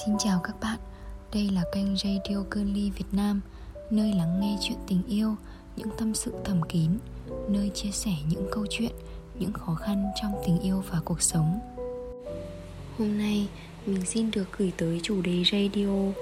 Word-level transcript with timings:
Xin 0.00 0.14
chào 0.18 0.40
các 0.44 0.56
bạn, 0.60 0.78
đây 1.34 1.50
là 1.50 1.62
kênh 1.72 1.96
Radio 1.96 2.36
Girly 2.50 2.90
Việt 2.90 3.04
Nam 3.12 3.40
Nơi 3.90 4.12
lắng 4.12 4.40
nghe 4.40 4.56
chuyện 4.60 4.78
tình 4.88 5.02
yêu, 5.08 5.36
những 5.76 5.88
tâm 5.98 6.14
sự 6.14 6.32
thầm 6.44 6.62
kín 6.68 6.90
Nơi 7.48 7.70
chia 7.74 7.90
sẻ 7.90 8.10
những 8.28 8.48
câu 8.52 8.66
chuyện, 8.70 8.92
những 9.38 9.52
khó 9.52 9.74
khăn 9.74 10.04
trong 10.22 10.32
tình 10.46 10.60
yêu 10.60 10.82
và 10.90 11.00
cuộc 11.04 11.22
sống. 11.22 11.60
Hôm 12.98 13.18
nay 13.18 13.48
mình 13.86 14.06
xin 14.06 14.30
được 14.30 14.58
gửi 14.58 14.72
tới 14.76 15.00
chủ 15.02 15.22
đề 15.22 15.42
radio. 15.52 16.12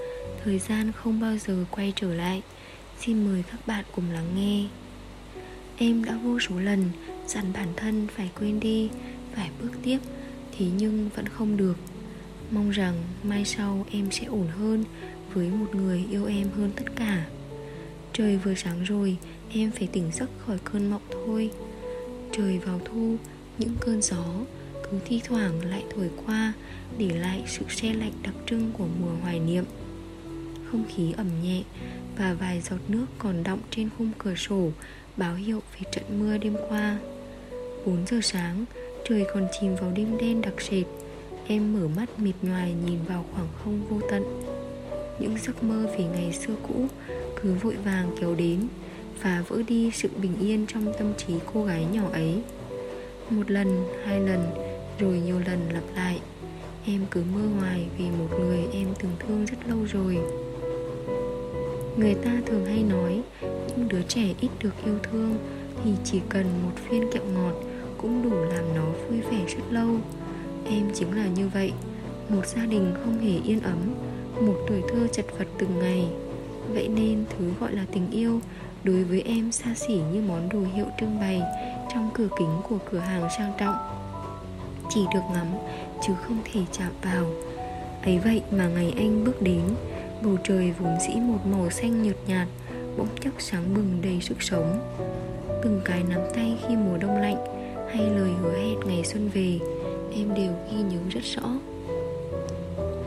Thời 0.44 0.58
gian 0.58 0.92
không 0.92 1.20
bao 1.20 1.36
giờ 1.36 1.64
quay 1.70 1.92
trở 1.96 2.14
lại. 2.14 2.42
Xin 2.98 3.24
mời 3.24 3.44
các 3.50 3.66
bạn 3.66 3.84
cùng 3.94 4.10
lắng 4.10 4.32
nghe. 4.36 4.64
Em 5.76 6.04
đã 6.04 6.18
vô 6.24 6.38
số 6.38 6.58
lần 6.58 6.90
dặn 7.26 7.52
bản 7.52 7.68
thân 7.76 8.06
phải 8.16 8.30
quên 8.38 8.60
đi, 8.60 8.90
phải 9.34 9.50
bước 9.62 9.70
tiếp 9.82 9.98
Thế 10.58 10.66
nhưng 10.76 11.08
vẫn 11.16 11.28
không 11.28 11.56
được. 11.56 11.74
Mong 12.52 12.70
rằng 12.70 12.94
mai 13.22 13.44
sau 13.44 13.86
em 13.90 14.10
sẽ 14.10 14.24
ổn 14.24 14.46
hơn 14.46 14.84
Với 15.34 15.48
một 15.48 15.74
người 15.74 16.04
yêu 16.10 16.26
em 16.26 16.48
hơn 16.56 16.70
tất 16.76 16.84
cả. 16.96 17.26
Trời 18.12 18.36
vừa 18.36 18.54
sáng 18.54 18.82
rồi, 18.84 19.16
Em 19.52 19.70
phải 19.70 19.88
tỉnh 19.92 20.10
giấc 20.12 20.30
khỏi 20.46 20.58
cơn 20.64 20.90
mộng 20.90 21.02
thôi. 21.10 21.50
Trời 22.32 22.58
vào 22.58 22.80
thu, 22.84 23.16
Những 23.58 23.74
cơn 23.80 24.02
gió 24.02 24.24
Cứ 24.82 24.98
thi 25.04 25.20
thoảng 25.24 25.64
lại 25.70 25.84
thổi 25.94 26.10
qua, 26.26 26.52
Để 26.98 27.08
lại 27.18 27.42
sự 27.46 27.64
xe 27.68 27.92
lạnh 27.94 28.12
đặc 28.22 28.34
trưng 28.46 28.72
của 28.78 28.86
mùa 29.00 29.12
hoài 29.22 29.40
niệm. 29.40 29.64
Không 30.70 30.84
khí 30.96 31.12
ẩm 31.16 31.26
nhẹ 31.42 31.62
Và 32.16 32.34
vài 32.34 32.60
giọt 32.60 32.80
nước 32.88 33.06
còn 33.18 33.42
đọng 33.42 33.60
trên 33.70 33.88
khung 33.98 34.10
cửa 34.18 34.34
sổ 34.34 34.70
Báo 35.16 35.34
hiệu 35.34 35.62
về 35.74 35.90
trận 35.92 36.04
mưa 36.20 36.38
đêm 36.38 36.56
qua. 36.68 36.98
4 37.86 38.06
giờ 38.06 38.20
sáng, 38.22 38.64
Trời 39.08 39.24
còn 39.34 39.46
chìm 39.60 39.76
vào 39.76 39.92
đêm 39.96 40.18
đen 40.18 40.40
đặc 40.40 40.54
sệt. 40.58 40.86
Em 41.52 41.72
mở 41.72 41.88
mắt 41.96 42.18
mịt 42.18 42.34
nhoài 42.42 42.74
nhìn 42.86 42.98
vào 43.08 43.24
khoảng 43.32 43.48
không 43.64 43.80
vô 43.88 44.00
tận. 44.10 44.22
Những 45.18 45.36
giấc 45.46 45.62
mơ 45.62 45.86
về 45.98 46.04
ngày 46.04 46.32
xưa 46.32 46.54
cũ 46.68 46.86
Cứ 47.42 47.54
vội 47.54 47.76
vàng 47.84 48.10
kéo 48.20 48.34
đến 48.34 48.60
Và 49.22 49.44
vỡ 49.48 49.62
đi 49.68 49.90
sự 49.94 50.08
bình 50.22 50.36
yên 50.40 50.66
trong 50.68 50.92
tâm 50.98 51.12
trí 51.16 51.34
cô 51.54 51.64
gái 51.64 51.86
nhỏ 51.92 52.08
ấy. 52.12 52.42
Một 53.30 53.50
lần, 53.50 53.84
hai 54.04 54.20
lần, 54.20 54.40
rồi 54.98 55.20
nhiều 55.20 55.40
lần 55.46 55.58
lặp 55.72 55.82
lại. 55.96 56.20
Em 56.86 57.00
cứ 57.10 57.22
mơ 57.34 57.40
hoài 57.60 57.86
về 57.98 58.04
một 58.18 58.28
người 58.40 58.66
em 58.72 58.88
từng 59.02 59.12
thương 59.18 59.44
rất 59.44 59.58
lâu 59.68 59.78
rồi. 59.92 60.18
Người 61.96 62.14
ta 62.14 62.30
thường 62.46 62.64
hay 62.66 62.82
nói 62.82 63.22
Những 63.76 63.88
đứa 63.88 64.02
trẻ 64.08 64.34
ít 64.40 64.50
được 64.62 64.74
yêu 64.84 64.98
thương 65.02 65.38
Thì 65.84 65.90
chỉ 66.04 66.20
cần 66.28 66.46
một 66.62 66.72
viên 66.90 67.12
kẹo 67.12 67.24
ngọt 67.34 67.54
Cũng 67.98 68.22
đủ 68.22 68.44
làm 68.44 68.74
nó 68.74 68.84
vui 69.08 69.20
vẻ 69.20 69.44
rất 69.48 69.62
lâu. 69.70 69.96
Em 70.66 70.90
chính 70.94 71.16
là 71.16 71.26
như 71.26 71.48
vậy. 71.48 71.72
Một 72.28 72.46
gia 72.46 72.66
đình 72.66 72.94
không 73.04 73.18
hề 73.18 73.38
yên 73.44 73.60
ấm, 73.60 73.94
Một 74.40 74.56
tuổi 74.68 74.82
thơ 74.88 75.06
chật 75.12 75.26
vật 75.38 75.46
từng 75.58 75.78
ngày. 75.78 76.06
Vậy 76.68 76.88
nên 76.88 77.24
thứ 77.30 77.50
gọi 77.60 77.72
là 77.72 77.84
tình 77.92 78.10
yêu 78.10 78.40
Đối 78.84 79.04
với 79.04 79.22
em 79.22 79.52
xa 79.52 79.74
xỉ 79.74 79.94
như 80.12 80.22
món 80.28 80.48
đồ 80.48 80.60
hiệu 80.74 80.86
trưng 81.00 81.20
bày 81.20 81.42
Trong 81.92 82.10
cửa 82.14 82.28
kính 82.38 82.60
của 82.68 82.78
cửa 82.90 82.98
hàng 82.98 83.28
sang 83.38 83.52
trọng. 83.58 83.76
Chỉ 84.90 85.00
được 85.14 85.20
ngắm, 85.34 85.46
chứ 86.06 86.12
không 86.22 86.38
thể 86.52 86.60
chạm 86.72 86.92
vào. 87.02 87.24
Ấy 88.02 88.18
vậy 88.18 88.42
mà 88.50 88.68
ngày 88.68 88.94
anh 88.96 89.24
bước 89.24 89.42
đến, 89.42 89.60
Bầu 90.22 90.36
trời 90.44 90.72
vốn 90.78 90.96
dĩ 91.00 91.14
một 91.14 91.46
màu 91.46 91.70
xanh 91.70 92.02
nhợt 92.02 92.16
nhạt, 92.26 92.48
Bỗng 92.96 93.08
chốc 93.20 93.32
sáng 93.38 93.74
bừng 93.74 93.98
đầy 94.02 94.20
sức 94.20 94.42
sống. 94.42 94.80
Từng 95.62 95.80
cái 95.84 96.02
nắm 96.08 96.20
tay 96.34 96.58
khi 96.68 96.76
mùa 96.76 96.96
đông 96.96 97.16
lạnh 97.16 97.61
hay 97.92 98.10
lời 98.10 98.30
hứa 98.40 98.56
hẹn 98.56 98.80
ngày 98.86 99.04
xuân 99.04 99.28
về, 99.34 99.58
em 100.14 100.34
đều 100.34 100.52
ghi 100.70 100.82
nhớ 100.82 100.98
rất 101.10 101.24
rõ. 101.24 101.48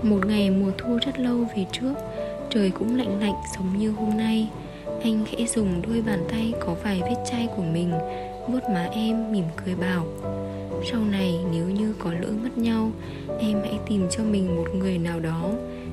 Một 0.03 0.25
ngày 0.25 0.49
mùa 0.49 0.71
thu 0.77 0.97
rất 1.05 1.19
lâu 1.19 1.37
về 1.55 1.65
trước, 1.71 1.93
trời 2.49 2.71
cũng 2.71 2.97
lạnh 2.97 3.19
lạnh 3.19 3.35
giống 3.55 3.77
như 3.77 3.91
hôm 3.91 4.17
nay. 4.17 4.49
Anh 5.01 5.25
khẽ 5.25 5.45
dùng 5.45 5.81
đôi 5.81 6.01
bàn 6.01 6.19
tay 6.29 6.53
có 6.59 6.75
vài 6.83 7.01
vết 7.01 7.23
chai 7.31 7.47
của 7.55 7.63
mình, 7.63 7.91
vuốt 8.47 8.59
má 8.73 8.89
em 8.91 9.31
mỉm 9.31 9.45
cười 9.65 9.75
bảo, 9.75 10.05
sau 10.91 11.01
này 11.01 11.39
nếu 11.51 11.69
như 11.69 11.93
có 11.99 12.13
lỡ 12.13 12.29
mất 12.43 12.57
nhau, 12.57 12.91
em 13.39 13.61
hãy 13.61 13.79
tìm 13.89 14.07
cho 14.11 14.23
mình 14.23 14.55
một 14.55 14.67
người 14.75 14.97
nào 14.97 15.19
đó 15.19 15.51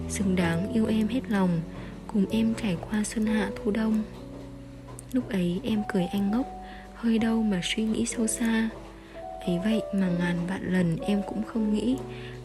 xứng 0.09 0.37
đáng 0.37 0.73
yêu 0.73 0.87
em 0.87 1.09
hết 1.09 1.21
lòng, 1.29 1.61
cùng 2.07 2.27
em 2.31 2.55
trải 2.63 2.77
qua 2.91 3.05
xuân 3.05 3.27
hạ 3.27 3.51
thu 3.57 3.71
đông. 3.71 4.03
Lúc 5.13 5.29
ấy 5.31 5.61
em 5.65 5.83
cười 5.93 6.05
anh 6.05 6.31
ngốc, 6.31 6.47
hơi 6.95 7.19
đâu 7.19 7.43
mà 7.43 7.61
suy 7.65 7.85
nghĩ 7.85 8.07
sâu 8.07 8.27
xa 8.27 8.69
ấy 9.47 9.59
vậy 9.65 9.83
mà 9.95 10.09
ngàn 10.19 10.37
vạn 10.49 10.73
lần 10.73 10.97
em 10.97 11.23
cũng 11.27 11.43
không 11.43 11.75
nghĩ 11.75 11.97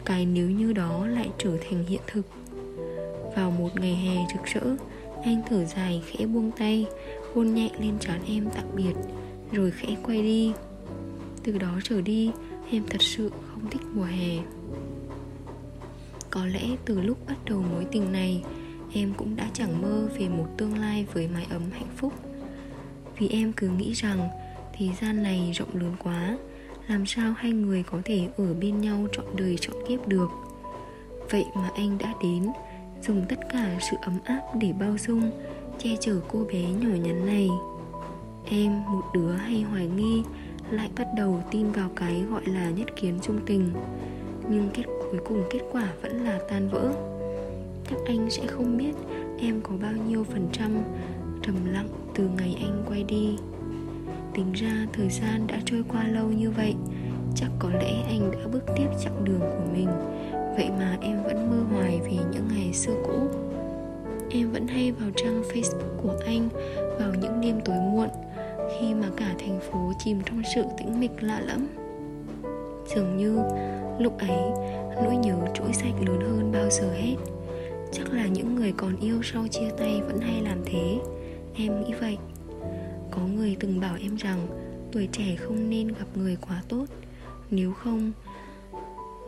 cái 0.04 0.26
nếu 0.26 0.50
như 0.50 0.72
đó 0.72 1.06
lại 1.06 1.30
trở 1.38 1.50
thành 1.68 1.84
hiện 1.84 2.00
thực. 2.06 2.22
Vào 3.36 3.50
một 3.50 3.80
ngày 3.80 3.94
hè 3.94 4.16
rực 4.34 4.44
rỡ, 4.44 4.76
anh 5.24 5.42
thở 5.48 5.64
dài 5.64 6.02
khẽ 6.06 6.26
buông 6.26 6.50
tay, 6.50 6.86
hôn 7.34 7.54
nhẹ 7.54 7.70
lên 7.80 7.98
trán 7.98 8.20
em 8.26 8.48
tạm 8.54 8.64
biệt, 8.74 8.94
rồi 9.52 9.70
khẽ 9.70 9.96
quay 10.02 10.22
đi. 10.22 10.52
Từ 11.42 11.58
đó 11.58 11.80
trở 11.84 12.00
đi, 12.00 12.30
em 12.70 12.82
thật 12.90 13.02
sự 13.02 13.30
không 13.48 13.70
thích 13.70 13.82
mùa 13.94 14.04
hè. 14.04 14.38
Có 16.30 16.46
lẽ 16.46 16.62
từ 16.84 17.00
lúc 17.00 17.26
bắt 17.28 17.36
đầu 17.44 17.64
mối 17.72 17.86
tình 17.92 18.12
này, 18.12 18.42
em 18.92 19.12
cũng 19.16 19.36
đã 19.36 19.50
chẳng 19.52 19.82
mơ 19.82 20.08
về 20.18 20.28
một 20.28 20.46
tương 20.56 20.78
lai 20.78 21.06
với 21.12 21.28
mái 21.28 21.46
ấm 21.50 21.62
hạnh 21.72 21.90
phúc. 21.96 22.12
Vì 23.18 23.28
em 23.28 23.52
cứ 23.52 23.68
nghĩ 23.68 23.92
rằng, 23.92 24.28
thế 24.72 24.86
gian 25.00 25.22
này 25.22 25.52
rộng 25.54 25.76
lớn 25.76 25.92
quá 25.98 26.38
làm 26.88 27.06
sao 27.06 27.32
hai 27.36 27.52
người 27.52 27.82
có 27.82 27.98
thể 28.04 28.28
ở 28.36 28.54
bên 28.54 28.80
nhau 28.80 29.06
trọn 29.12 29.24
đời 29.36 29.56
trọn 29.60 29.76
kiếp 29.88 30.08
được? 30.08 30.28
Vậy 31.30 31.44
mà 31.54 31.70
anh 31.74 31.98
đã 31.98 32.14
đến, 32.22 32.46
dùng 33.02 33.24
tất 33.28 33.38
cả 33.52 33.78
sự 33.90 33.96
ấm 34.02 34.18
áp 34.24 34.40
để 34.60 34.72
bao 34.80 34.98
dung, 34.98 35.30
che 35.78 35.90
chở 36.00 36.20
cô 36.28 36.44
bé 36.52 36.62
nhỏ 36.62 36.88
nhắn 36.88 37.26
này. 37.26 37.48
Em, 38.50 38.82
một 38.84 39.02
đứa 39.14 39.32
hay 39.32 39.62
hoài 39.62 39.86
nghi, 39.86 40.22
lại 40.70 40.90
bắt 40.96 41.06
đầu 41.16 41.42
tin 41.50 41.72
vào 41.72 41.90
cái 41.96 42.22
gọi 42.30 42.42
là 42.46 42.70
nhất 42.70 42.96
kiến 42.96 43.18
trung 43.22 43.40
tình. 43.46 43.70
Nhưng 44.50 44.70
kết, 44.74 44.84
cuối 44.86 45.20
cùng 45.24 45.42
kết 45.50 45.60
quả 45.72 45.92
vẫn 46.02 46.24
là 46.24 46.38
tan 46.48 46.68
vỡ. 46.68 46.92
Chắc 47.90 47.96
anh 48.06 48.30
sẽ 48.30 48.46
không 48.46 48.76
biết 48.76 48.92
em 49.38 49.60
có 49.60 49.72
bao 49.82 49.92
nhiêu 50.08 50.24
phần 50.24 50.48
trăm 50.52 50.70
trầm 51.42 51.54
lặng 51.72 51.88
từ 52.14 52.28
ngày 52.36 52.56
anh 52.60 52.84
quay 52.88 53.02
đi. 53.02 53.36
Tính 54.38 54.52
ra 54.52 54.86
thời 54.92 55.08
gian 55.08 55.46
đã 55.46 55.60
trôi 55.64 55.84
qua 55.88 56.04
lâu 56.04 56.26
như 56.26 56.50
vậy, 56.50 56.74
Chắc 57.34 57.50
có 57.58 57.68
lẽ 57.70 58.02
anh 58.08 58.30
đã 58.30 58.38
bước 58.52 58.62
tiếp 58.76 58.86
chặng 59.04 59.24
đường 59.24 59.40
của 59.40 59.72
mình. 59.72 59.88
Vậy 60.56 60.70
mà 60.78 60.96
em 61.00 61.22
vẫn 61.22 61.50
mơ 61.50 61.76
hoài 61.76 62.00
về 62.00 62.16
những 62.32 62.48
ngày 62.54 62.72
xưa 62.72 62.94
cũ. 63.06 63.28
Em 64.30 64.50
vẫn 64.50 64.66
hay 64.66 64.92
vào 64.92 65.10
trang 65.16 65.42
Facebook 65.42 65.96
của 66.02 66.16
anh 66.26 66.48
Vào 66.98 67.14
những 67.22 67.40
đêm 67.40 67.60
tối 67.64 67.76
muộn, 67.76 68.08
Khi 68.78 68.94
mà 68.94 69.08
cả 69.16 69.34
thành 69.38 69.60
phố 69.60 69.92
chìm 69.98 70.20
trong 70.26 70.42
sự 70.54 70.64
tĩnh 70.78 71.00
mịch 71.00 71.22
lạ 71.22 71.40
lẫm. 71.40 71.66
Dường 72.94 73.16
như 73.16 73.38
lúc 73.98 74.18
ấy, 74.18 74.38
nỗi 75.04 75.16
nhớ 75.16 75.36
trỗi 75.54 75.72
sạch 75.72 75.94
lớn 76.06 76.20
hơn 76.20 76.52
bao 76.52 76.70
giờ 76.70 76.92
hết. 76.92 77.16
Chắc 77.92 78.12
là 78.12 78.26
những 78.26 78.54
người 78.54 78.72
còn 78.76 79.00
yêu 79.00 79.20
sau 79.22 79.48
chia 79.48 79.70
tay 79.78 80.00
vẫn 80.06 80.20
hay 80.20 80.40
làm 80.42 80.58
thế. 80.64 80.98
Em 81.54 81.84
nghĩ 81.84 81.94
vậy 82.00 82.18
có 83.10 83.22
người 83.22 83.56
từng 83.60 83.80
bảo 83.80 83.96
em 84.00 84.16
rằng 84.16 84.46
tuổi 84.92 85.08
trẻ 85.12 85.36
không 85.36 85.70
nên 85.70 85.88
gặp 85.88 86.06
người 86.14 86.36
quá 86.36 86.62
tốt. 86.68 86.86
Nếu 87.50 87.72
không, 87.72 88.12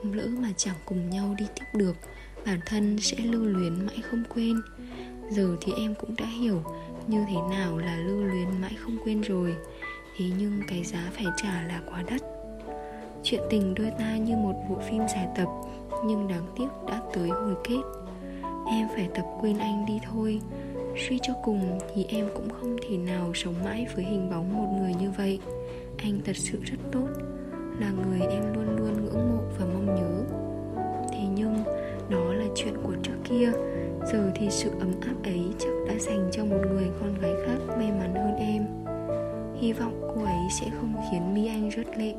lỡ 0.03 0.27
mà 0.39 0.49
chẳng 0.57 0.77
cùng 0.85 1.11
nhau 1.11 1.35
đi 1.39 1.47
tiếp 1.55 1.65
được, 1.75 1.97
bản 2.47 2.61
thân 2.67 2.99
sẽ 3.01 3.17
lưu 3.19 3.45
luyến 3.45 3.87
mãi 3.87 4.03
không 4.11 4.23
quên. 4.35 4.61
Giờ 5.31 5.57
thì 5.61 5.73
em 5.77 5.95
cũng 5.95 6.17
đã 6.17 6.27
hiểu 6.27 6.63
như 7.07 7.25
thế 7.29 7.57
nào 7.57 7.79
là 7.79 7.97
lưu 7.97 8.25
luyến 8.25 8.61
mãi 8.61 8.75
không 8.79 8.99
quên 9.05 9.21
rồi. 9.21 9.57
Thế 10.17 10.25
nhưng 10.39 10.61
cái 10.69 10.85
giá 10.85 11.11
phải 11.13 11.27
trả 11.37 11.63
là 11.63 11.83
quá 11.91 12.03
đắt. 12.03 12.21
Chuyện 13.23 13.41
tình 13.51 13.75
đôi 13.75 13.91
ta 13.99 14.17
như 14.17 14.37
một 14.37 14.55
bộ 14.69 14.79
phim 14.91 15.03
dài 15.15 15.29
tập, 15.37 15.49
nhưng 16.05 16.29
đáng 16.29 16.47
tiếc 16.57 16.69
đã 16.89 17.03
tới 17.15 17.29
hồi 17.29 17.55
kết. 17.65 17.83
Em 18.71 18.89
phải 18.95 19.09
tập 19.15 19.25
quên 19.41 19.59
anh 19.59 19.87
đi 19.87 19.99
thôi. 20.13 20.41
Suy 20.97 21.19
cho 21.23 21.33
cùng 21.43 21.79
thì 21.95 22.05
em 22.09 22.29
cũng 22.35 22.49
không 22.51 22.77
thể 22.89 22.97
nào 22.97 23.35
sống 23.35 23.55
mãi 23.65 23.87
với 23.95 24.05
hình 24.05 24.31
bóng 24.31 24.57
một 24.57 24.79
người 24.79 24.95
như 25.01 25.11
vậy. 25.11 25.39
Anh 25.99 26.21
thật 26.25 26.37
sự 26.37 26.59
rất 26.65 26.77
tốt, 26.93 27.09
Là 27.81 27.91
người 27.91 28.21
em 28.31 28.43
luôn 28.55 28.77
luôn 28.77 29.05
ngưỡng 29.05 29.31
mộ 29.31 29.43
và 29.59 29.67
mong 29.67 29.87
nhớ. 29.87 30.25
Thế 31.13 31.27
nhưng, 31.35 31.55
đó 32.11 32.33
là 32.33 32.45
chuyện 32.55 32.75
của 32.83 32.95
trước 33.03 33.17
kia. 33.25 33.53
Giờ 34.13 34.31
thì 34.35 34.51
sự 34.51 34.71
ấm 34.81 34.93
áp 35.01 35.15
ấy 35.25 35.41
chắc 35.59 35.71
đã 35.89 35.95
dành 35.99 36.29
cho 36.33 36.45
một 36.45 36.61
người 36.73 36.89
con 37.01 37.15
gái 37.21 37.33
khác 37.47 37.59
may 37.79 37.93
mắn 37.93 38.15
hơn 38.15 38.37
em. 38.37 38.67
Hy 39.61 39.73
vọng 39.73 40.13
cô 40.15 40.25
ấy 40.25 40.41
sẽ 40.61 40.67
không 40.81 40.95
khiến 41.11 41.35
mi 41.35 41.47
anh 41.47 41.71
rớt 41.77 41.99
lệ, 41.99 42.15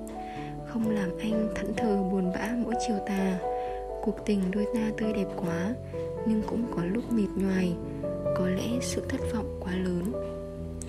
Không 0.66 0.90
làm 0.90 1.10
anh 1.20 1.50
thẫn 1.56 1.74
thờ 1.74 2.04
buồn 2.12 2.32
bã 2.36 2.50
mỗi 2.64 2.74
chiều 2.88 2.98
tà. 3.08 3.40
Cuộc 4.02 4.16
tình 4.26 4.40
đôi 4.52 4.66
ta 4.74 4.92
tươi 4.98 5.14
đẹp 5.14 5.28
quá, 5.36 5.76
Nhưng 6.26 6.42
cũng 6.48 6.64
có 6.76 6.86
lúc 6.86 7.14
mệt 7.14 7.30
nhoài 7.36 7.74
có 8.36 8.48
lẽ 8.48 8.80
sự 8.82 9.02
thất 9.10 9.22
vọng 9.34 9.60
quá 9.60 9.76
lớn. 9.76 10.12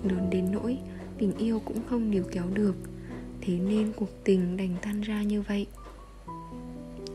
Lớn 0.03 0.31
đến 0.31 0.53
nỗi 0.53 0.79
tình 1.19 1.33
yêu 1.39 1.61
cũng 1.65 1.79
không 1.91 2.11
níu 2.11 2.25
kéo 2.33 2.45
được. 2.55 2.75
Thế 3.41 3.59
nên 3.59 3.93
cuộc 3.97 4.25
tình 4.25 4.57
đành 4.57 4.77
tan 4.83 5.01
ra 5.01 5.23
như 5.23 5.43
vậy. 5.43 5.67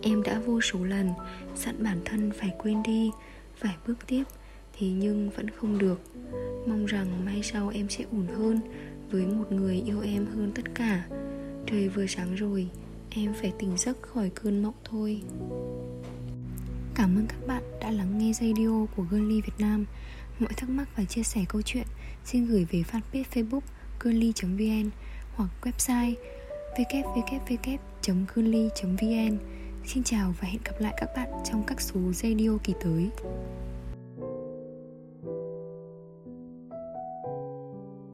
Em 0.02 0.24
đã 0.24 0.40
vô 0.46 0.62
số 0.62 0.84
lần 0.84 1.10
dặn 1.56 1.76
bản 1.84 1.98
thân 2.06 2.32
phải 2.32 2.54
quên 2.58 2.84
đi, 2.84 3.12
Phải 3.58 3.76
bước 3.88 3.98
tiếp, 4.08 4.24
Thế 4.80 4.88
nhưng 4.88 5.30
vẫn 5.30 5.50
không 5.50 5.78
được. 5.78 6.02
Mong 6.68 6.86
rằng 6.86 7.26
mai 7.26 7.44
sau 7.44 7.70
em 7.70 7.90
sẽ 7.90 8.06
ổn 8.12 8.28
hơn 8.38 8.60
Với 9.12 9.26
một 9.26 9.52
người 9.52 9.84
yêu 9.86 10.02
em 10.02 10.26
hơn 10.26 10.52
tất 10.56 10.76
cả. 10.76 11.08
Trời 11.66 11.90
vừa 11.90 12.08
sáng 12.08 12.36
rồi, 12.36 12.68
Em 13.10 13.34
phải 13.42 13.54
tỉnh 13.60 13.78
giấc 13.78 14.02
khỏi 14.02 14.32
cơn 14.36 14.64
mộng 14.64 14.74
thôi. 14.84 15.22
Cảm 16.98 17.18
ơn 17.18 17.28
các 17.28 17.48
bạn 17.48 17.64
đã 17.82 17.92
lắng 17.92 18.18
nghe 18.18 18.34
radio 18.34 18.86
của 18.96 19.04
Girly 19.12 19.42
Việt 19.42 19.54
Nam. 19.60 19.86
Mọi 20.40 20.54
thắc 20.58 20.70
mắc 20.70 20.88
và 20.96 21.04
chia 21.06 21.24
sẻ 21.24 21.46
câu 21.50 21.62
chuyện, 21.62 21.88
Xin 22.26 22.46
gửi 22.46 22.68
về 22.72 22.84
fanpage 22.92 23.24
facebook 23.34 23.62
girly.vn 24.00 24.90
Hoặc 25.36 25.50
website 25.62 26.14
www.girly.vn 26.78 27.78
Xin 29.86 30.04
chào 30.04 30.34
và 30.42 30.48
hẹn 30.48 30.62
gặp 30.66 30.74
lại 30.80 30.94
các 30.98 31.10
bạn 31.16 31.28
trong 31.52 31.64
các 31.68 31.82
số 31.82 32.00
radio 32.14 32.58
kỳ 32.64 32.74
tới. 32.84 33.10